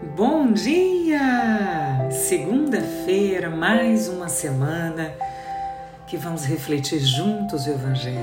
Bom 0.00 0.52
dia! 0.52 1.18
Segunda-feira, 2.08 3.50
mais 3.50 4.06
uma 4.06 4.28
semana 4.28 5.12
que 6.06 6.16
vamos 6.16 6.44
refletir 6.44 7.00
juntos 7.00 7.66
o 7.66 7.70
Evangelho. 7.70 8.16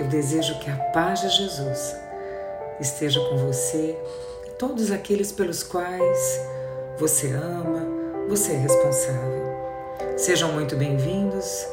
Eu 0.00 0.08
desejo 0.08 0.58
que 0.58 0.68
a 0.68 0.74
paz 0.92 1.20
de 1.20 1.28
Jesus 1.28 1.94
esteja 2.80 3.20
com 3.20 3.36
você 3.36 3.96
e 4.44 4.50
todos 4.58 4.90
aqueles 4.90 5.30
pelos 5.30 5.62
quais 5.62 6.40
você 6.98 7.30
ama, 7.30 7.86
você 8.28 8.54
é 8.54 8.56
responsável. 8.56 9.56
Sejam 10.16 10.52
muito 10.52 10.74
bem-vindos 10.74 11.64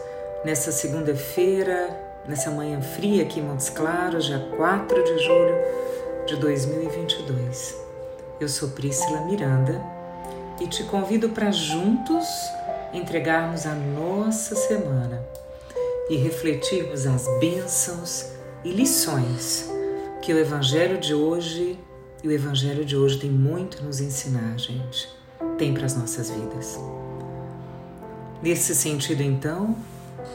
nessa 0.43 0.71
segunda-feira, 0.71 1.99
nessa 2.27 2.51
manhã 2.51 2.79
fria 2.79 3.23
aqui 3.23 3.39
em 3.39 3.43
Montes 3.43 3.71
Claros, 3.71 4.25
dia 4.25 4.39
4 4.55 5.03
de 5.03 5.17
julho 5.17 5.55
de 6.27 6.35
2022. 6.35 7.84
Eu 8.37 8.49
sou 8.49 8.69
Priscila 8.69 9.21
Miranda 9.21 9.81
e 10.59 10.67
te 10.67 10.83
convido 10.83 11.29
para 11.29 11.51
juntos 11.51 12.27
entregarmos 12.91 13.65
a 13.65 13.73
nossa 13.73 14.55
semana 14.57 15.25
e 16.09 16.17
refletirmos 16.17 17.07
as 17.07 17.25
bênçãos 17.39 18.31
e 18.61 18.71
lições 18.71 19.69
que 20.21 20.33
o 20.33 20.37
Evangelho 20.37 20.99
de 20.99 21.13
hoje 21.13 21.79
e 22.21 22.27
o 22.27 22.31
Evangelho 22.31 22.83
de 22.83 22.97
hoje 22.97 23.19
tem 23.19 23.29
muito 23.29 23.79
a 23.79 23.81
nos 23.83 24.01
ensinar, 24.01 24.57
gente. 24.57 25.09
Tem 25.57 25.73
para 25.73 25.85
as 25.85 25.95
nossas 25.95 26.29
vidas. 26.29 26.77
Nesse 28.43 28.75
sentido, 28.75 29.23
então, 29.23 29.77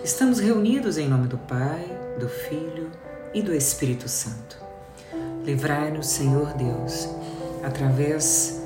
estamos 0.03 0.41
reunidos 0.41 0.97
em 0.97 1.07
nome 1.07 1.29
do 1.29 1.37
Pai, 1.37 1.85
do 2.19 2.29
Filho 2.29 2.91
e 3.35 3.43
do 3.43 3.55
Espírito 3.55 4.09
Santo. 4.09 4.57
Livrai-nos, 5.45 6.07
Senhor 6.07 6.55
Deus 6.55 7.09
através 7.63 8.61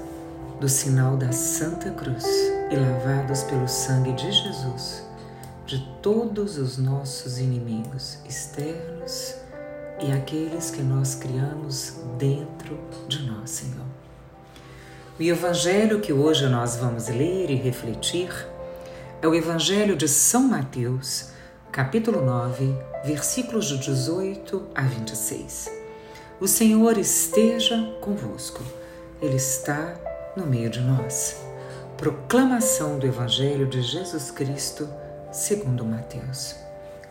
do 0.60 0.68
sinal 0.68 1.16
da 1.16 1.32
Santa 1.32 1.90
Cruz 1.90 2.24
e 2.70 2.76
lavados 2.76 3.42
pelo 3.44 3.68
sangue 3.68 4.12
de 4.12 4.30
Jesus 4.30 5.04
de 5.66 5.78
todos 6.02 6.58
os 6.58 6.76
nossos 6.76 7.38
inimigos 7.38 8.18
externos 8.28 9.34
e 10.00 10.12
aqueles 10.12 10.70
que 10.70 10.82
nós 10.82 11.14
criamos 11.14 11.94
dentro 12.18 12.78
de 13.08 13.26
nós, 13.26 13.50
Senhor. 13.50 13.86
O 15.18 15.22
evangelho 15.22 16.00
que 16.00 16.12
hoje 16.12 16.46
nós 16.48 16.76
vamos 16.76 17.08
ler 17.08 17.50
e 17.50 17.54
refletir 17.54 18.28
é 19.22 19.28
o 19.28 19.34
evangelho 19.34 19.96
de 19.96 20.06
São 20.06 20.42
Mateus, 20.42 21.30
capítulo 21.72 22.20
9, 22.22 22.74
versículos 23.04 23.66
de 23.66 23.78
18 23.78 24.68
a 24.74 24.82
26. 24.82 25.70
O 26.40 26.46
Senhor 26.46 26.98
esteja 26.98 27.96
convosco. 28.00 28.62
Ele 29.24 29.36
está 29.36 29.94
no 30.36 30.46
meio 30.46 30.68
de 30.68 30.82
nós. 30.82 31.42
Proclamação 31.96 32.98
do 32.98 33.06
Evangelho 33.06 33.66
de 33.66 33.80
Jesus 33.80 34.30
Cristo, 34.30 34.86
segundo 35.32 35.82
Mateus. 35.82 36.54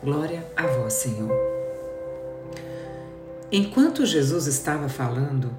Glória 0.04 0.46
a 0.56 0.68
vós, 0.68 0.94
Senhor. 0.94 1.32
Enquanto 3.52 4.06
Jesus 4.06 4.46
estava 4.46 4.88
falando, 4.88 5.52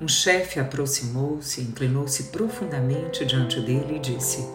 um 0.00 0.06
chefe 0.06 0.60
aproximou-se, 0.60 1.62
inclinou-se 1.62 2.22
profundamente 2.24 3.24
diante 3.26 3.60
dele 3.60 3.96
e 3.96 3.98
disse: 3.98 4.48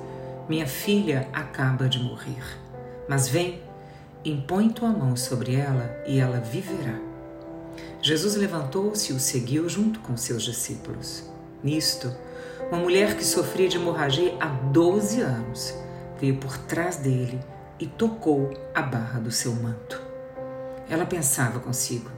Minha 0.48 0.66
filha 0.66 1.28
acaba 1.34 1.90
de 1.90 2.00
morrer, 2.00 2.58
mas 3.10 3.28
vem, 3.28 3.62
impõe 4.24 4.70
tua 4.70 4.92
mão 4.92 5.18
sobre 5.18 5.56
ela 5.56 5.94
e 6.08 6.22
ela 6.22 6.40
viverá. 6.40 6.98
Jesus 8.02 8.36
levantou-se 8.36 9.12
e 9.12 9.16
o 9.16 9.20
seguiu 9.20 9.68
junto 9.68 10.00
com 10.00 10.16
seus 10.16 10.44
discípulos. 10.44 11.33
Nisto, 11.64 12.14
uma 12.69 12.78
mulher 12.78 13.16
que 13.16 13.23
sofria 13.23 13.69
de 13.69 13.78
hemorragia 13.78 14.36
há 14.39 14.47
12 14.47 15.22
anos 15.22 15.73
veio 16.19 16.38
por 16.38 16.58
trás 16.58 16.97
dele 16.97 17.39
e 17.80 17.88
tocou 17.88 18.51
a 18.75 18.81
barra 18.81 19.19
do 19.19 19.31
seu 19.31 19.53
manto. 19.53 20.02
Ela 20.90 21.06
pensava 21.06 21.59
consigo: 21.59 22.12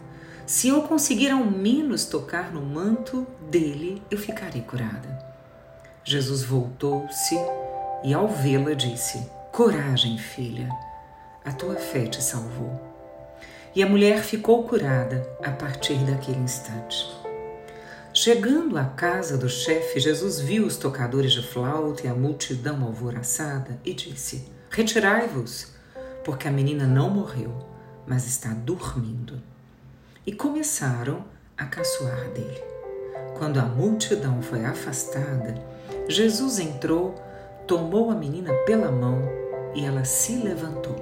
se 0.46 0.68
eu 0.68 0.82
conseguir 0.84 1.30
ao 1.30 1.44
menos 1.44 2.06
tocar 2.06 2.52
no 2.52 2.62
manto 2.62 3.26
dele, 3.50 4.02
eu 4.12 4.18
ficarei 4.18 4.62
curada. 4.62 5.26
Jesus 6.04 6.44
voltou-se 6.44 7.36
e, 8.04 8.14
ao 8.14 8.28
vê-la, 8.28 8.74
disse: 8.74 9.28
Coragem, 9.52 10.18
filha, 10.18 10.70
a 11.44 11.52
tua 11.52 11.76
fé 11.76 12.06
te 12.06 12.22
salvou. 12.22 12.80
E 13.76 13.82
a 13.82 13.88
mulher 13.88 14.22
ficou 14.22 14.64
curada 14.64 15.28
a 15.44 15.52
partir 15.52 15.98
daquele 16.06 16.40
instante. 16.40 17.15
Chegando 18.18 18.78
à 18.78 18.86
casa 18.86 19.38
do 19.38 19.50
chefe, 19.50 20.00
Jesus 20.00 20.40
viu 20.40 20.66
os 20.66 20.78
tocadores 20.78 21.34
de 21.34 21.46
flauta 21.46 22.08
e 22.08 22.10
a 22.10 22.14
multidão 22.14 22.82
alvoroçada 22.86 23.78
e 23.84 23.94
disse: 23.94 24.48
Retirai-vos, 24.70 25.74
porque 26.24 26.48
a 26.48 26.52
menina 26.52 26.88
não 26.88 27.10
morreu, 27.10 27.54
mas 28.08 28.26
está 28.26 28.54
dormindo. 28.54 29.44
E 30.26 30.32
começaram 30.32 31.26
a 31.58 31.66
caçoar 31.66 32.30
dele. 32.30 32.64
Quando 33.38 33.60
a 33.60 33.66
multidão 33.66 34.42
foi 34.42 34.64
afastada, 34.64 35.62
Jesus 36.08 36.58
entrou, 36.58 37.22
tomou 37.68 38.10
a 38.12 38.16
menina 38.16 38.54
pela 38.66 38.90
mão 38.90 39.28
e 39.76 39.84
ela 39.84 40.06
se 40.06 40.38
levantou. 40.38 40.96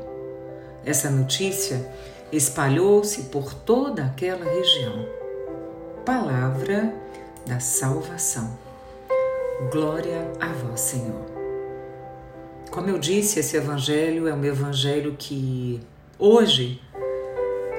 Essa 0.84 1.12
notícia 1.12 1.88
espalhou-se 2.31 3.25
por 3.25 3.53
toda 3.53 4.03
aquela 4.03 4.45
região. 4.45 5.07
Palavra 6.03 7.02
da 7.45 7.59
salvação. 7.59 8.57
Glória 9.71 10.31
a 10.39 10.47
vós, 10.47 10.79
Senhor. 10.79 11.25
Como 12.71 12.89
eu 12.89 12.97
disse, 12.97 13.39
esse 13.39 13.55
evangelho 13.55 14.27
é 14.27 14.33
um 14.33 14.43
evangelho 14.43 15.15
que 15.17 15.79
hoje 16.17 16.81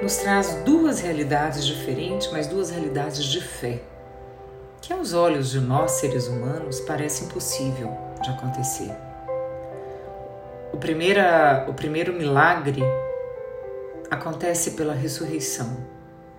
nos 0.02 0.16
traz 0.16 0.54
duas 0.64 1.00
realidades 1.00 1.64
diferentes, 1.64 2.30
mas 2.30 2.46
duas 2.46 2.70
realidades 2.70 3.24
de 3.24 3.40
fé, 3.40 3.82
que 4.80 4.92
aos 4.92 5.12
olhos 5.12 5.50
de 5.50 5.60
nós 5.60 5.92
seres 5.92 6.28
humanos 6.28 6.80
parece 6.80 7.24
impossível 7.24 7.90
de 8.22 8.30
acontecer. 8.30 8.94
O, 10.72 10.76
primeira, 10.76 11.66
o 11.68 11.74
primeiro 11.74 12.12
milagre 12.12 12.82
acontece 14.10 14.72
pela 14.72 14.92
ressurreição 14.92 15.76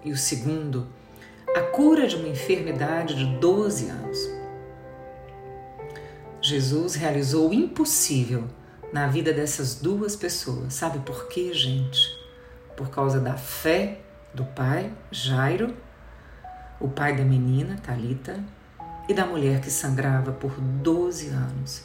e 0.03 0.12
o 0.12 0.18
segundo 0.18 0.88
a 1.56 1.62
cura 1.62 2.06
de 2.06 2.18
uma 2.18 2.28
enfermidade 2.28 3.16
de 3.16 3.26
12 3.38 3.88
anos. 3.88 4.30
Jesus 6.42 6.96
realizou 6.96 7.50
o 7.50 7.54
impossível 7.54 8.44
na 8.92 9.08
vida 9.08 9.32
dessas 9.32 9.76
duas 9.76 10.18
pessoas. 10.18 10.74
Sabe 10.74 11.00
por 11.00 11.30
quê, 11.30 11.54
gente? 11.54 12.10
Por 12.76 12.90
causa 12.90 13.22
da 13.22 13.38
fé 13.38 14.02
do 14.34 14.44
pai, 14.44 14.92
Jairo, 15.10 15.74
o 16.78 16.90
pai 16.90 17.16
da 17.16 17.24
menina, 17.24 17.80
Talita, 17.82 18.44
e 19.08 19.14
da 19.14 19.26
mulher 19.26 19.62
que 19.62 19.72
sangrava 19.72 20.34
por 20.34 20.60
12 20.60 21.30
anos 21.30 21.84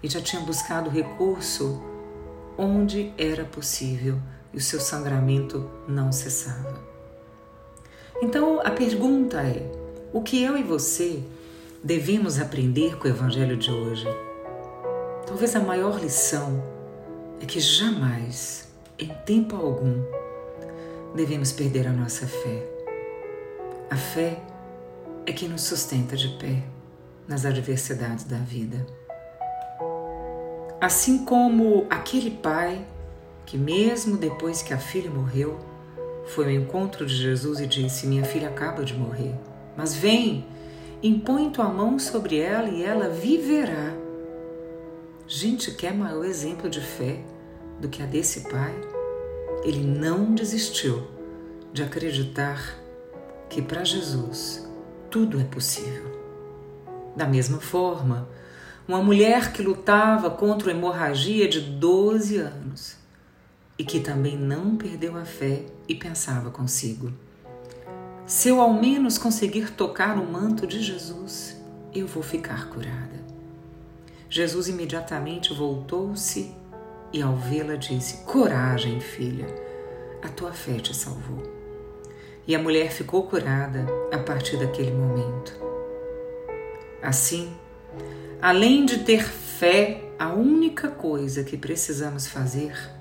e 0.00 0.08
já 0.08 0.20
tinha 0.20 0.42
buscado 0.42 0.88
recurso 0.88 1.82
onde 2.56 3.12
era 3.18 3.44
possível 3.44 4.20
e 4.54 4.58
o 4.58 4.60
seu 4.60 4.78
sangramento 4.78 5.68
não 5.88 6.12
cessava. 6.12 6.87
Então 8.20 8.60
a 8.60 8.70
pergunta 8.70 9.40
é: 9.40 9.62
o 10.12 10.22
que 10.22 10.42
eu 10.42 10.56
e 10.56 10.62
você 10.62 11.22
devemos 11.82 12.40
aprender 12.40 12.96
com 12.96 13.06
o 13.06 13.10
Evangelho 13.10 13.56
de 13.56 13.70
hoje? 13.70 14.06
Talvez 15.26 15.54
a 15.54 15.60
maior 15.60 16.00
lição 16.00 16.62
é 17.40 17.46
que 17.46 17.60
jamais, 17.60 18.68
em 18.98 19.08
tempo 19.24 19.54
algum, 19.54 20.02
devemos 21.14 21.52
perder 21.52 21.86
a 21.86 21.92
nossa 21.92 22.26
fé. 22.26 22.66
A 23.90 23.96
fé 23.96 24.40
é 25.24 25.32
que 25.32 25.46
nos 25.46 25.62
sustenta 25.62 26.16
de 26.16 26.28
pé 26.38 26.62
nas 27.28 27.44
adversidades 27.44 28.24
da 28.24 28.38
vida. 28.38 28.84
Assim 30.80 31.24
como 31.24 31.86
aquele 31.90 32.30
pai 32.30 32.84
que, 33.44 33.56
mesmo 33.56 34.16
depois 34.16 34.62
que 34.62 34.74
a 34.74 34.78
filha 34.78 35.10
morreu, 35.10 35.58
foi 36.28 36.44
ao 36.44 36.50
encontro 36.50 37.06
de 37.06 37.14
Jesus 37.14 37.60
e 37.60 37.66
disse: 37.66 38.06
Minha 38.06 38.24
filha 38.24 38.48
acaba 38.48 38.84
de 38.84 38.94
morrer, 38.94 39.34
mas 39.76 39.94
vem, 39.94 40.44
impõe 41.02 41.50
tua 41.50 41.68
mão 41.68 41.98
sobre 41.98 42.38
ela 42.38 42.68
e 42.68 42.82
ela 42.82 43.08
viverá. 43.08 43.94
Gente, 45.26 45.72
quer 45.72 45.92
maior 45.94 46.24
exemplo 46.24 46.70
de 46.70 46.80
fé 46.80 47.20
do 47.80 47.88
que 47.88 48.02
a 48.02 48.06
desse 48.06 48.48
pai? 48.48 48.74
Ele 49.64 49.84
não 49.84 50.34
desistiu 50.34 51.06
de 51.72 51.82
acreditar 51.82 52.78
que 53.48 53.60
para 53.60 53.84
Jesus 53.84 54.68
tudo 55.10 55.40
é 55.40 55.44
possível. 55.44 56.06
Da 57.16 57.26
mesma 57.26 57.58
forma, 57.58 58.28
uma 58.86 59.02
mulher 59.02 59.52
que 59.52 59.62
lutava 59.62 60.30
contra 60.30 60.70
a 60.70 60.74
hemorragia 60.74 61.48
de 61.48 61.60
12 61.60 62.36
anos 62.38 62.97
e 63.78 63.84
que 63.84 64.00
também 64.00 64.36
não 64.36 64.76
perdeu 64.76 65.16
a 65.16 65.24
fé 65.24 65.62
e 65.88 65.94
pensava 65.94 66.50
consigo: 66.50 67.12
se 68.26 68.48
eu 68.48 68.60
ao 68.60 68.72
menos 68.72 69.16
conseguir 69.16 69.70
tocar 69.70 70.18
o 70.18 70.30
manto 70.30 70.66
de 70.66 70.82
Jesus, 70.82 71.56
eu 71.94 72.06
vou 72.06 72.22
ficar 72.22 72.68
curada. 72.68 73.18
Jesus 74.28 74.68
imediatamente 74.68 75.54
voltou-se 75.54 76.54
e, 77.12 77.22
ao 77.22 77.36
vê-la, 77.36 77.76
disse: 77.76 78.24
Coragem, 78.24 79.00
filha, 79.00 79.46
a 80.22 80.28
tua 80.28 80.52
fé 80.52 80.74
te 80.74 80.94
salvou. 80.94 81.42
E 82.46 82.54
a 82.54 82.58
mulher 82.58 82.90
ficou 82.90 83.22
curada 83.22 83.86
a 84.12 84.18
partir 84.18 84.58
daquele 84.58 84.90
momento. 84.90 85.54
Assim, 87.02 87.50
além 88.42 88.84
de 88.84 88.98
ter 88.98 89.22
fé, 89.22 90.04
a 90.18 90.32
única 90.32 90.88
coisa 90.88 91.44
que 91.44 91.56
precisamos 91.56 92.26
fazer 92.26 92.97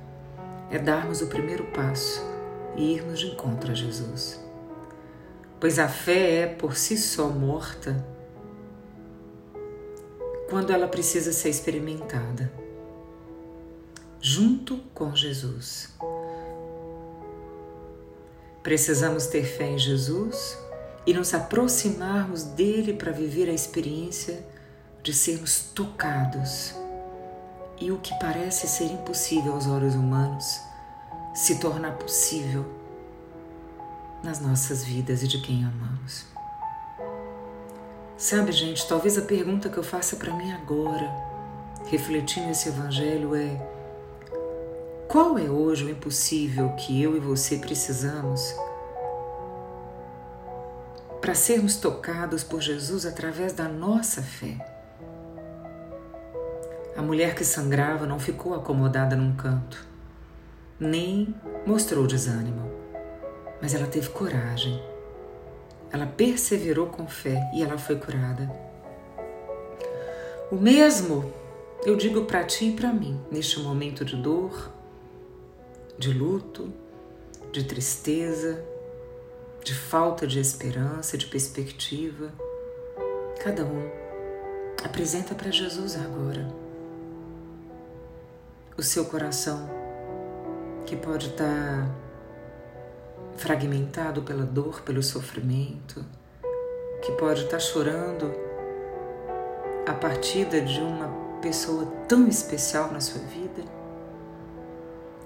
é 0.69 0.77
darmos 0.77 1.21
o 1.21 1.27
primeiro 1.27 1.65
passo 1.65 2.21
e 2.75 2.93
irmos 2.93 3.19
de 3.19 3.27
encontro 3.27 3.71
a 3.71 3.75
Jesus. 3.75 4.39
Pois 5.59 5.79
a 5.79 5.87
fé 5.87 6.41
é 6.41 6.47
por 6.47 6.75
si 6.75 6.97
só 6.97 7.29
morta 7.29 8.05
quando 10.49 10.71
ela 10.71 10.87
precisa 10.87 11.33
ser 11.33 11.49
experimentada 11.49 12.51
junto 14.19 14.77
com 14.93 15.15
Jesus. 15.15 15.89
Precisamos 18.61 19.27
ter 19.27 19.45
fé 19.45 19.67
em 19.67 19.77
Jesus 19.77 20.57
e 21.05 21.13
nos 21.13 21.33
aproximarmos 21.33 22.43
dele 22.43 22.93
para 22.93 23.11
viver 23.11 23.49
a 23.49 23.53
experiência 23.53 24.45
de 25.01 25.13
sermos 25.13 25.71
tocados. 25.73 26.75
E 27.79 27.91
o 27.91 27.99
que 27.99 28.17
parece 28.19 28.67
ser 28.67 28.91
impossível 28.91 29.53
aos 29.53 29.67
olhos 29.67 29.95
humanos 29.95 30.59
se 31.33 31.59
tornar 31.59 31.95
possível 31.97 32.65
nas 34.23 34.39
nossas 34.39 34.83
vidas 34.83 35.21
e 35.21 35.27
de 35.27 35.39
quem 35.39 35.63
amamos. 35.63 36.25
Sabe, 38.17 38.51
gente, 38.51 38.87
talvez 38.87 39.15
a 39.15 39.21
pergunta 39.21 39.69
que 39.69 39.77
eu 39.77 39.83
faça 39.83 40.15
para 40.15 40.33
mim 40.33 40.51
agora, 40.51 41.07
refletindo 41.85 42.49
esse 42.49 42.69
evangelho, 42.69 43.35
é: 43.35 43.61
qual 45.07 45.37
é 45.37 45.43
hoje 45.43 45.85
o 45.85 45.89
impossível 45.89 46.69
que 46.71 46.99
eu 47.01 47.15
e 47.15 47.19
você 47.19 47.57
precisamos 47.57 48.55
para 51.21 51.35
sermos 51.35 51.75
tocados 51.75 52.43
por 52.43 52.59
Jesus 52.59 53.05
através 53.05 53.53
da 53.53 53.69
nossa 53.69 54.23
fé? 54.23 54.76
A 56.97 57.01
mulher 57.03 57.35
que 57.35 57.45
sangrava 57.45 58.07
não 58.07 58.17
ficou 58.17 58.55
acomodada 58.55 59.15
num 59.15 59.35
canto, 59.35 59.85
nem 60.79 61.35
mostrou 61.63 62.07
desânimo, 62.07 62.71
mas 63.61 63.75
ela 63.75 63.85
teve 63.85 64.09
coragem. 64.09 64.81
Ela 65.91 66.07
perseverou 66.07 66.87
com 66.87 67.07
fé 67.07 67.39
e 67.53 67.61
ela 67.61 67.77
foi 67.77 67.97
curada. 67.97 68.51
O 70.51 70.55
mesmo 70.55 71.31
eu 71.85 71.95
digo 71.95 72.25
para 72.25 72.43
ti 72.43 72.69
e 72.69 72.75
para 72.75 72.91
mim, 72.91 73.21
neste 73.29 73.59
momento 73.59 74.03
de 74.03 74.15
dor, 74.15 74.71
de 75.99 76.11
luto, 76.11 76.73
de 77.51 77.63
tristeza, 77.63 78.65
de 79.63 79.75
falta 79.75 80.25
de 80.25 80.39
esperança, 80.39 81.15
de 81.15 81.27
perspectiva. 81.27 82.33
Cada 83.43 83.63
um 83.63 83.87
apresenta 84.83 85.35
para 85.35 85.51
Jesus 85.51 85.95
agora 85.95 86.66
o 88.77 88.83
seu 88.83 89.05
coração 89.05 89.69
que 90.85 90.95
pode 90.95 91.29
estar 91.29 91.89
fragmentado 93.35 94.21
pela 94.21 94.45
dor, 94.45 94.81
pelo 94.81 95.01
sofrimento, 95.01 96.05
que 97.01 97.11
pode 97.13 97.43
estar 97.45 97.59
chorando 97.59 98.31
a 99.85 99.93
partida 99.93 100.61
de 100.61 100.79
uma 100.79 101.07
pessoa 101.41 101.85
tão 102.07 102.27
especial 102.27 102.91
na 102.91 103.01
sua 103.01 103.21
vida 103.21 103.77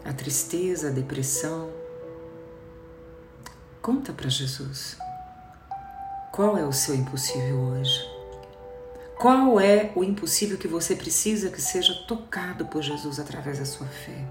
a 0.04 0.14
tristeza, 0.14 0.88
a 0.88 0.92
depressão. 0.92 1.70
Conta 3.82 4.12
para 4.12 4.30
Jesus. 4.30 4.98
Qual 6.32 6.58
é 6.58 6.66
o 6.66 6.74
seu 6.74 6.96
impossível 6.96 7.60
hoje? 7.60 8.21
Qual 9.22 9.60
é 9.60 9.92
o 9.96 10.04
impossível 10.04 10.58
que 10.58 10.68
você 10.68 10.96
precisa 10.96 11.52
que 11.52 11.62
seja 11.62 11.94
tocado 12.08 12.66
por 12.66 12.82
Jesus 12.82 13.20
através 13.20 13.60
da 13.60 13.66
sua 13.66 13.86
fé? 13.86 14.26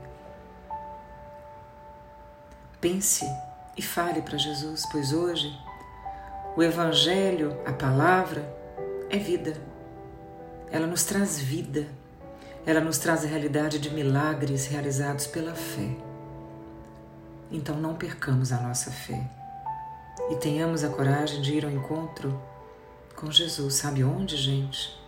Pense 2.80 3.24
e 3.76 3.82
fale 3.82 4.20
para 4.20 4.36
Jesus, 4.36 4.84
pois 4.90 5.12
hoje 5.12 5.48
o 6.56 6.62
Evangelho, 6.62 7.56
a 7.64 7.72
palavra, 7.72 8.42
é 9.08 9.16
vida. 9.16 9.56
Ela 10.72 10.86
nos 10.86 11.04
traz 11.04 11.38
vida 11.38 11.86
ela 12.66 12.80
nos 12.80 12.98
traz 12.98 13.24
a 13.24 13.26
realidade 13.26 13.78
de 13.78 13.90
milagres 13.90 14.66
realizados 14.66 15.26
pela 15.26 15.54
fé. 15.54 15.96
Então 17.50 17.76
não 17.76 17.94
percamos 17.94 18.52
a 18.52 18.60
nossa 18.60 18.90
fé 18.90 19.28
e 20.30 20.36
tenhamos 20.36 20.84
a 20.84 20.88
coragem 20.88 21.40
de 21.40 21.54
ir 21.54 21.64
ao 21.64 21.70
encontro 21.70 22.40
com 23.20 23.30
Jesus. 23.30 23.74
Sabe 23.74 24.02
onde, 24.02 24.36
gente? 24.36 24.98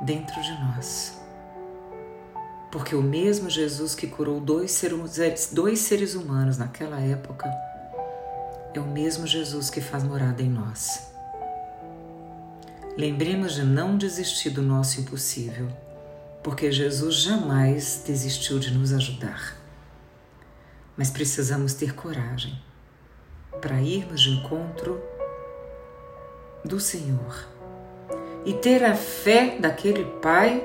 Dentro 0.00 0.40
de 0.40 0.52
nós. 0.52 1.20
Porque 2.72 2.94
o 2.94 3.02
mesmo 3.02 3.50
Jesus 3.50 3.94
que 3.94 4.06
curou 4.06 4.40
dois 4.40 4.70
seres, 4.70 5.50
dois 5.52 5.80
seres 5.80 6.14
humanos 6.14 6.56
naquela 6.56 6.98
época 7.00 7.52
é 8.72 8.80
o 8.80 8.86
mesmo 8.86 9.26
Jesus 9.26 9.68
que 9.68 9.80
faz 9.80 10.02
morada 10.02 10.42
em 10.42 10.48
nós. 10.48 11.12
Lembremos 12.96 13.54
de 13.54 13.62
não 13.62 13.98
desistir 13.98 14.50
do 14.50 14.62
nosso 14.62 15.00
impossível 15.00 15.68
porque 16.42 16.72
Jesus 16.72 17.16
jamais 17.16 18.02
desistiu 18.06 18.58
de 18.58 18.72
nos 18.72 18.92
ajudar. 18.94 19.56
Mas 20.96 21.10
precisamos 21.10 21.74
ter 21.74 21.94
coragem 21.94 22.58
para 23.60 23.82
irmos 23.82 24.22
de 24.22 24.30
encontro 24.30 25.02
do 26.64 26.78
Senhor 26.78 27.46
e 28.44 28.54
ter 28.54 28.84
a 28.84 28.94
fé 28.94 29.56
daquele 29.58 30.04
pai 30.22 30.64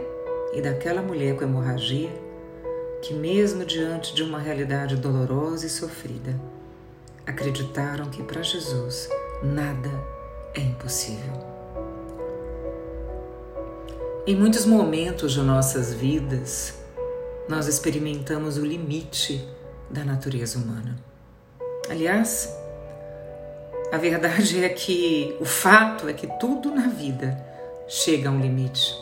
e 0.53 0.61
daquela 0.61 1.01
mulher 1.01 1.35
com 1.35 1.43
hemorragia 1.43 2.11
que, 3.01 3.13
mesmo 3.13 3.65
diante 3.65 4.15
de 4.15 4.23
uma 4.23 4.39
realidade 4.39 4.95
dolorosa 4.95 5.65
e 5.65 5.69
sofrida, 5.69 6.39
acreditaram 7.25 8.09
que 8.09 8.23
para 8.23 8.41
Jesus 8.41 9.09
nada 9.43 9.89
é 10.53 10.61
impossível. 10.61 11.33
Em 14.25 14.35
muitos 14.35 14.65
momentos 14.65 15.33
de 15.33 15.41
nossas 15.41 15.93
vidas, 15.93 16.73
nós 17.47 17.67
experimentamos 17.67 18.57
o 18.57 18.65
limite 18.65 19.47
da 19.89 20.03
natureza 20.03 20.57
humana. 20.57 20.95
Aliás, 21.87 22.51
a 23.95 23.97
verdade 23.97 24.61
é 24.61 24.67
que 24.67 25.37
o 25.39 25.45
fato 25.45 26.09
é 26.09 26.13
que 26.13 26.27
tudo 26.37 26.69
na 26.69 26.89
vida 26.89 27.41
chega 27.87 28.27
a 28.27 28.31
um 28.31 28.41
limite. 28.41 28.93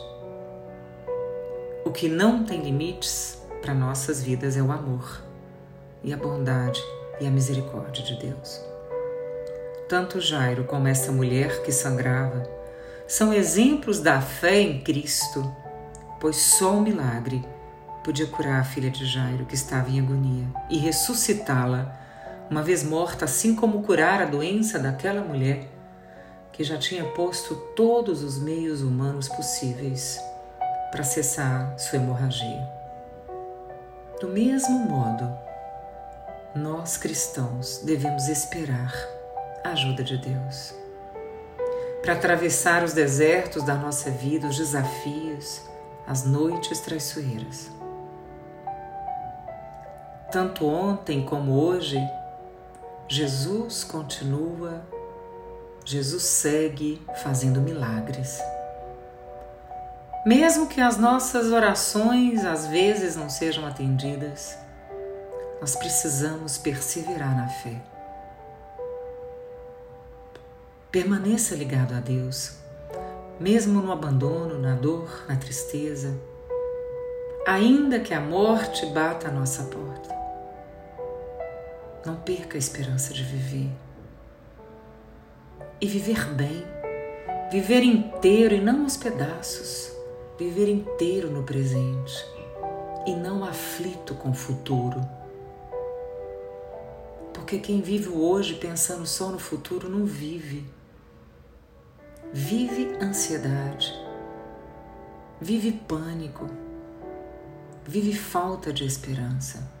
O 1.84 1.90
que 1.90 2.08
não 2.08 2.44
tem 2.44 2.62
limites 2.62 3.42
para 3.60 3.74
nossas 3.74 4.22
vidas 4.22 4.56
é 4.56 4.62
o 4.62 4.70
amor 4.70 5.20
e 6.04 6.12
a 6.12 6.16
bondade 6.16 6.80
e 7.20 7.26
a 7.26 7.30
misericórdia 7.30 8.04
de 8.04 8.14
Deus. 8.20 8.60
Tanto 9.88 10.20
Jairo 10.20 10.62
como 10.62 10.86
essa 10.86 11.10
mulher 11.10 11.62
que 11.62 11.72
sangrava 11.72 12.48
são 13.08 13.34
exemplos 13.34 13.98
da 13.98 14.20
fé 14.20 14.60
em 14.60 14.80
Cristo, 14.80 15.52
pois 16.20 16.36
só 16.36 16.72
o 16.72 16.80
milagre 16.80 17.44
podia 18.04 18.28
curar 18.28 18.60
a 18.60 18.64
filha 18.64 18.92
de 18.92 19.04
Jairo, 19.04 19.44
que 19.44 19.56
estava 19.56 19.90
em 19.90 19.98
agonia, 19.98 20.46
e 20.70 20.78
ressuscitá-la, 20.78 22.03
uma 22.54 22.62
vez 22.62 22.84
morta, 22.84 23.24
assim 23.24 23.56
como 23.56 23.82
curar 23.82 24.22
a 24.22 24.26
doença 24.26 24.78
daquela 24.78 25.22
mulher 25.22 25.66
que 26.52 26.62
já 26.62 26.78
tinha 26.78 27.04
posto 27.04 27.56
todos 27.74 28.22
os 28.22 28.38
meios 28.38 28.80
humanos 28.80 29.28
possíveis 29.28 30.20
para 30.92 31.02
cessar 31.02 31.76
sua 31.76 31.98
hemorragia. 31.98 32.64
Do 34.20 34.28
mesmo 34.28 34.78
modo, 34.88 35.36
nós 36.54 36.96
cristãos 36.96 37.80
devemos 37.82 38.28
esperar 38.28 38.94
a 39.64 39.70
ajuda 39.70 40.04
de 40.04 40.16
Deus 40.16 40.72
para 42.02 42.12
atravessar 42.12 42.84
os 42.84 42.92
desertos 42.92 43.64
da 43.64 43.74
nossa 43.74 44.12
vida, 44.12 44.46
os 44.46 44.58
desafios, 44.58 45.60
as 46.06 46.24
noites 46.24 46.78
traiçoeiras. 46.78 47.68
Tanto 50.30 50.64
ontem 50.64 51.24
como 51.24 51.60
hoje, 51.60 51.98
Jesus 53.06 53.84
continua, 53.84 54.82
Jesus 55.84 56.22
segue 56.22 57.02
fazendo 57.22 57.60
milagres. 57.60 58.40
Mesmo 60.24 60.66
que 60.66 60.80
as 60.80 60.96
nossas 60.96 61.52
orações 61.52 62.46
às 62.46 62.66
vezes 62.66 63.14
não 63.14 63.28
sejam 63.28 63.66
atendidas, 63.66 64.56
nós 65.60 65.76
precisamos 65.76 66.56
perseverar 66.56 67.36
na 67.36 67.46
fé. 67.48 67.82
Permaneça 70.90 71.54
ligado 71.54 71.92
a 71.94 72.00
Deus, 72.00 72.56
mesmo 73.38 73.82
no 73.82 73.92
abandono, 73.92 74.58
na 74.58 74.74
dor, 74.74 75.26
na 75.28 75.36
tristeza, 75.36 76.18
ainda 77.46 78.00
que 78.00 78.14
a 78.14 78.20
morte 78.20 78.86
bata 78.86 79.28
à 79.28 79.30
nossa 79.30 79.64
porta. 79.64 80.13
Não 82.04 82.16
perca 82.16 82.56
a 82.56 82.58
esperança 82.58 83.14
de 83.14 83.24
viver. 83.24 83.70
E 85.80 85.86
viver 85.86 86.26
bem, 86.34 86.62
viver 87.50 87.82
inteiro 87.82 88.54
e 88.54 88.60
não 88.60 88.82
aos 88.82 88.96
pedaços, 88.96 89.90
viver 90.38 90.68
inteiro 90.68 91.30
no 91.30 91.42
presente 91.42 92.24
e 93.06 93.14
não 93.14 93.42
aflito 93.42 94.14
com 94.14 94.30
o 94.30 94.34
futuro. 94.34 95.00
Porque 97.32 97.58
quem 97.58 97.80
vive 97.80 98.08
hoje 98.08 98.54
pensando 98.54 99.06
só 99.06 99.30
no 99.30 99.38
futuro 99.38 99.88
não 99.88 100.04
vive. 100.04 100.66
Vive 102.32 102.96
ansiedade, 103.00 103.94
vive 105.40 105.72
pânico, 105.72 106.48
vive 107.86 108.12
falta 108.12 108.72
de 108.72 108.84
esperança. 108.84 109.73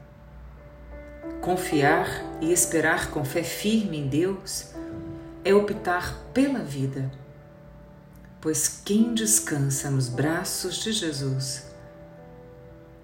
Confiar 1.40 2.08
e 2.40 2.52
esperar 2.52 3.10
com 3.10 3.24
fé 3.24 3.42
firme 3.42 3.98
em 3.98 4.08
Deus 4.08 4.72
é 5.44 5.54
optar 5.54 6.18
pela 6.32 6.60
vida, 6.60 7.10
pois 8.40 8.80
quem 8.84 9.14
descansa 9.14 9.90
nos 9.90 10.08
braços 10.08 10.76
de 10.76 10.92
Jesus 10.92 11.74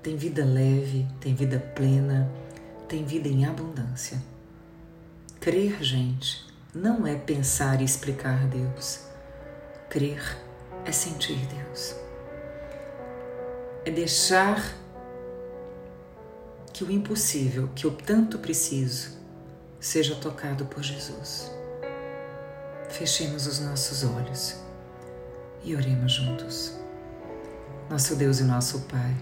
tem 0.03 0.17
vida 0.17 0.43
leve, 0.43 1.07
tem 1.21 1.35
vida 1.35 1.59
plena, 1.75 2.31
tem 2.89 3.05
vida 3.05 3.29
em 3.29 3.45
abundância. 3.45 4.19
Crer, 5.39 5.83
gente, 5.83 6.47
não 6.75 7.07
é 7.07 7.17
pensar 7.17 7.83
e 7.83 7.85
explicar 7.85 8.47
Deus. 8.47 9.01
Crer 9.91 10.39
é 10.87 10.93
sentir 10.93 11.39
Deus. 11.47 11.95
É 13.85 13.91
deixar 13.91 14.75
que 16.81 16.85
o 16.85 16.91
impossível, 16.91 17.69
que 17.77 17.85
eu 17.85 17.91
tanto 17.91 18.39
preciso, 18.39 19.11
seja 19.79 20.15
tocado 20.15 20.65
por 20.65 20.83
Jesus. 20.83 21.53
Fechemos 22.89 23.47
os 23.47 23.61
nossos 23.61 24.03
olhos 24.03 24.57
e 25.63 25.77
oremos 25.77 26.11
juntos. 26.11 26.75
Nosso 27.91 28.17
Deus 28.17 28.41
e 28.41 28.45
nosso 28.45 28.81
Pai, 28.91 29.15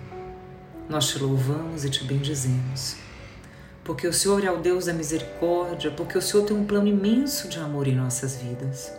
nós 0.89 1.09
te 1.09 1.19
louvamos 1.19 1.85
e 1.85 1.91
te 1.91 2.05
bendizemos, 2.05 2.95
porque 3.83 4.07
o 4.07 4.13
Senhor 4.13 4.45
é 4.45 4.53
o 4.53 4.61
Deus 4.61 4.85
da 4.85 4.93
misericórdia, 4.93 5.91
porque 5.91 6.17
o 6.17 6.23
Senhor 6.23 6.47
tem 6.47 6.57
um 6.57 6.65
plano 6.65 6.87
imenso 6.87 7.49
de 7.49 7.59
amor 7.59 7.89
em 7.89 7.97
nossas 7.97 8.37
vidas. 8.37 8.93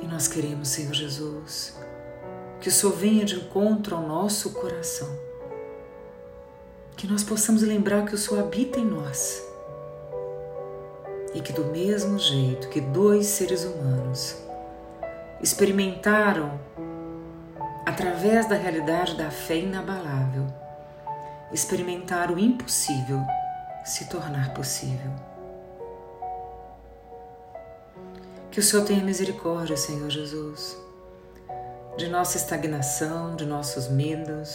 E 0.00 0.06
nós 0.06 0.26
queremos, 0.26 0.68
Senhor 0.68 0.94
Jesus, 0.94 1.78
que 2.62 2.70
o 2.70 2.72
Senhor 2.72 2.96
venha 2.96 3.26
de 3.26 3.34
encontro 3.34 3.94
ao 3.94 4.08
nosso 4.08 4.52
coração 4.52 5.27
que 6.98 7.06
nós 7.06 7.22
possamos 7.22 7.62
lembrar 7.62 8.04
que 8.04 8.14
o 8.16 8.18
Senhor 8.18 8.42
habita 8.42 8.80
em 8.80 8.84
nós 8.84 9.40
e 11.32 11.40
que, 11.40 11.52
do 11.52 11.66
mesmo 11.66 12.18
jeito 12.18 12.68
que 12.68 12.80
dois 12.80 13.26
seres 13.26 13.64
humanos 13.64 14.36
experimentaram, 15.40 16.58
através 17.86 18.48
da 18.48 18.56
realidade 18.56 19.16
da 19.16 19.30
fé 19.30 19.58
inabalável, 19.58 20.44
experimentar 21.52 22.32
o 22.32 22.38
impossível 22.38 23.20
se 23.84 24.06
tornar 24.06 24.52
possível. 24.52 25.12
Que 28.50 28.58
o 28.58 28.62
Senhor 28.62 28.84
tenha 28.84 29.04
misericórdia, 29.04 29.76
Senhor 29.76 30.10
Jesus, 30.10 30.76
de 31.96 32.08
nossa 32.08 32.36
estagnação, 32.36 33.36
de 33.36 33.46
nossos 33.46 33.86
medos 33.86 34.52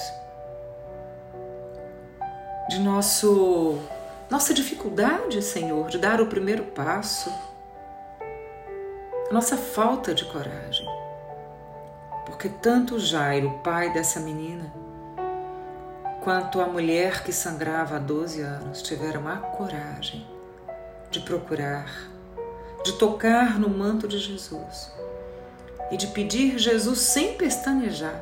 de 2.74 2.80
nosso 2.80 3.78
nossa 4.32 4.52
dificuldade, 4.52 5.44
Senhor, 5.44 5.90
de 5.90 6.00
dar 6.00 6.20
o 6.20 6.26
primeiro 6.26 6.64
passo, 6.64 7.32
nossa 9.32 9.56
falta 9.56 10.12
de 10.12 10.26
coragem. 10.26 10.88
Porque 12.26 12.50
tanto 12.50 12.98
Jairo, 12.98 13.60
pai 13.64 13.94
dessa 13.94 14.20
menina, 14.20 14.74
quanto 16.24 16.60
a 16.62 16.66
mulher 16.66 17.24
que 17.24 17.32
sangrava 17.32 17.98
há 17.98 18.00
12 18.00 18.42
anos 18.42 18.82
tiveram 18.82 19.28
a 19.28 19.38
coragem 19.38 20.26
de 21.12 21.20
procurar, 21.20 22.10
de 22.84 22.94
tocar 22.94 23.60
no 23.60 23.70
manto 23.70 24.08
de 24.08 24.18
Jesus 24.18 24.92
e 25.92 25.98
de 25.98 26.08
pedir 26.08 26.58
Jesus 26.58 27.02
sem 27.02 27.36
pestanejar 27.36 28.20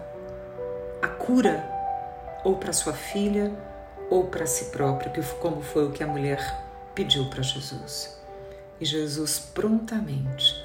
a 1.01 1.07
cura 1.07 1.63
ou 2.43 2.57
para 2.57 2.73
sua 2.73 2.91
filha 2.91 3.70
ou 4.11 4.25
para 4.25 4.45
si 4.45 4.65
próprio, 4.65 5.09
que 5.09 5.23
como 5.35 5.61
foi 5.61 5.87
o 5.87 5.91
que 5.91 6.03
a 6.03 6.07
mulher 6.07 6.39
pediu 6.93 7.29
para 7.29 7.41
Jesus. 7.41 8.19
E 8.77 8.83
Jesus 8.83 9.39
prontamente 9.39 10.61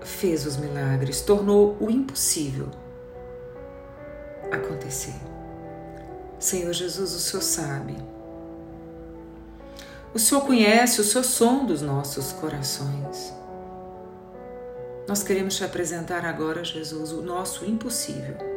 fez 0.00 0.46
os 0.46 0.56
milagres, 0.56 1.20
tornou 1.20 1.76
o 1.78 1.90
impossível 1.90 2.70
acontecer. 4.50 5.20
Senhor 6.38 6.72
Jesus, 6.72 7.12
o 7.12 7.18
Senhor 7.18 7.42
sabe. 7.42 7.96
O 10.14 10.18
Senhor 10.18 10.46
conhece 10.46 11.00
o 11.00 11.04
Senhor 11.04 11.24
som 11.24 11.66
dos 11.66 11.82
nossos 11.82 12.32
corações. 12.32 13.34
Nós 15.06 15.22
queremos 15.22 15.56
te 15.56 15.64
apresentar 15.64 16.24
agora, 16.24 16.64
Jesus, 16.64 17.12
o 17.12 17.20
nosso 17.20 17.66
impossível 17.66 18.53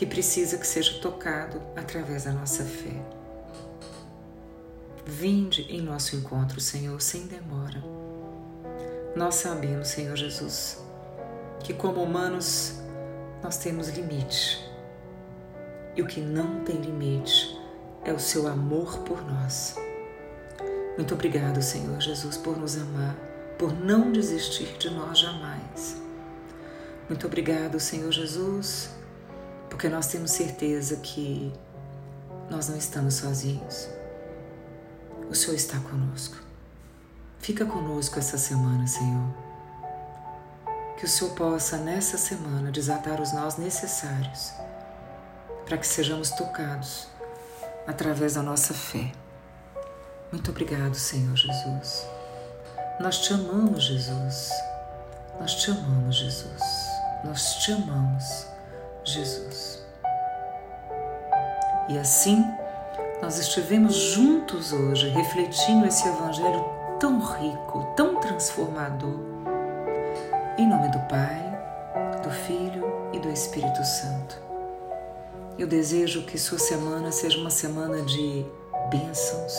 que 0.00 0.06
precisa 0.06 0.56
que 0.56 0.66
seja 0.66 0.98
tocado 0.98 1.60
através 1.76 2.24
da 2.24 2.32
nossa 2.32 2.64
fé. 2.64 3.04
Vinde 5.04 5.60
em 5.68 5.82
nosso 5.82 6.16
encontro, 6.16 6.58
Senhor, 6.58 7.02
sem 7.02 7.26
demora. 7.26 7.84
Nós 9.14 9.34
sabemos, 9.34 9.88
Senhor 9.88 10.16
Jesus, 10.16 10.82
que 11.62 11.74
como 11.74 12.02
humanos 12.02 12.80
nós 13.42 13.58
temos 13.58 13.90
limite. 13.90 14.66
E 15.94 16.00
o 16.00 16.06
que 16.06 16.22
não 16.22 16.64
tem 16.64 16.76
limite 16.76 17.60
é 18.02 18.10
o 18.10 18.18
seu 18.18 18.48
amor 18.48 19.00
por 19.00 19.22
nós. 19.30 19.76
Muito 20.96 21.12
obrigado, 21.12 21.60
Senhor 21.60 22.00
Jesus, 22.00 22.38
por 22.38 22.56
nos 22.56 22.74
amar, 22.78 23.18
por 23.58 23.70
não 23.70 24.10
desistir 24.10 24.78
de 24.78 24.88
nós 24.88 25.18
jamais. 25.18 26.00
Muito 27.06 27.26
obrigado, 27.26 27.78
Senhor 27.78 28.10
Jesus, 28.10 28.98
porque 29.70 29.88
nós 29.88 30.08
temos 30.08 30.32
certeza 30.32 30.96
que 30.96 31.50
nós 32.50 32.68
não 32.68 32.76
estamos 32.76 33.14
sozinhos. 33.14 33.88
O 35.30 35.34
Senhor 35.34 35.54
está 35.54 35.78
conosco. 35.78 36.36
Fica 37.38 37.64
conosco 37.64 38.18
essa 38.18 38.36
semana, 38.36 38.86
Senhor. 38.86 39.32
Que 40.98 41.06
o 41.06 41.08
Senhor 41.08 41.34
possa, 41.34 41.78
nessa 41.78 42.18
semana, 42.18 42.70
desatar 42.70 43.20
os 43.22 43.32
nós 43.32 43.56
necessários 43.56 44.52
para 45.64 45.78
que 45.78 45.86
sejamos 45.86 46.30
tocados 46.32 47.06
através 47.86 48.34
da 48.34 48.42
nossa 48.42 48.74
fé. 48.74 49.12
Muito 50.32 50.50
obrigado, 50.50 50.94
Senhor 50.94 51.34
Jesus. 51.36 52.04
Nós 53.00 53.20
te 53.20 53.32
amamos, 53.32 53.84
Jesus. 53.84 54.50
Nós 55.40 55.54
te 55.54 55.70
amamos, 55.70 56.16
Jesus. 56.16 56.62
Nós 57.24 57.54
te 57.64 57.72
amamos. 57.72 58.46
Jesus. 59.04 59.82
E 61.88 61.98
assim, 61.98 62.44
nós 63.22 63.38
estivemos 63.38 63.94
juntos 63.94 64.72
hoje 64.72 65.08
refletindo 65.08 65.86
esse 65.86 66.06
Evangelho 66.06 66.64
tão 66.98 67.18
rico, 67.18 67.92
tão 67.96 68.20
transformador. 68.20 69.18
Em 70.56 70.68
nome 70.68 70.88
do 70.88 70.98
Pai, 71.00 71.42
do 72.22 72.30
Filho 72.30 72.84
e 73.12 73.18
do 73.18 73.30
Espírito 73.30 73.84
Santo. 73.84 74.38
Eu 75.58 75.66
desejo 75.66 76.24
que 76.26 76.38
sua 76.38 76.58
semana 76.58 77.10
seja 77.10 77.38
uma 77.38 77.50
semana 77.50 78.02
de 78.02 78.46
bênçãos, 78.88 79.54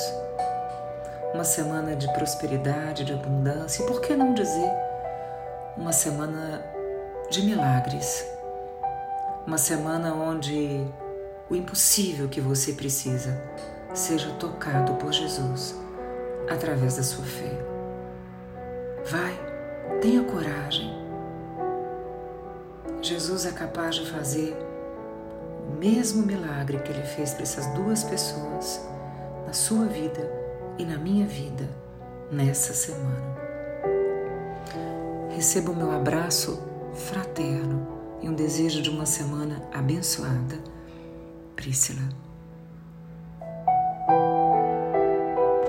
uma 1.33 1.43
semana 1.43 1.95
de 1.95 2.11
prosperidade, 2.13 3.03
de 3.03 3.13
abundância 3.13 3.83
e, 3.83 3.87
por 3.87 4.01
que 4.01 4.15
não 4.15 4.33
dizer, 4.33 4.71
uma 5.77 5.91
semana 5.91 6.63
de 7.29 7.43
milagres 7.43 8.25
uma 9.51 9.57
semana 9.57 10.13
onde 10.13 10.87
o 11.49 11.55
impossível 11.57 12.29
que 12.29 12.39
você 12.39 12.71
precisa 12.71 13.37
seja 13.93 14.31
tocado 14.35 14.93
por 14.93 15.11
Jesus 15.11 15.75
através 16.49 16.95
da 16.95 17.03
sua 17.03 17.25
fé. 17.25 17.61
Vai, 19.09 19.37
tenha 19.99 20.23
coragem. 20.23 20.89
Jesus 23.01 23.45
é 23.45 23.51
capaz 23.51 23.95
de 23.95 24.09
fazer 24.09 24.55
o 25.67 25.77
mesmo 25.77 26.25
milagre 26.25 26.79
que 26.79 26.89
ele 26.89 27.03
fez 27.03 27.33
para 27.33 27.43
essas 27.43 27.67
duas 27.73 28.05
pessoas 28.05 28.79
na 29.45 29.51
sua 29.51 29.83
vida 29.83 30.31
e 30.77 30.85
na 30.85 30.97
minha 30.97 31.27
vida 31.27 31.67
nessa 32.31 32.73
semana. 32.73 33.35
Receba 35.35 35.73
o 35.73 35.75
meu 35.75 35.91
abraço 35.91 36.57
fraterno 36.93 38.00
e 38.21 38.29
um 38.29 38.33
desejo 38.33 38.81
de 38.81 38.89
uma 38.89 39.05
semana 39.05 39.67
abençoada. 39.73 40.59
Priscila. 41.55 42.20